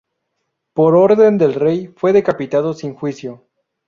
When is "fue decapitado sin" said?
1.95-2.95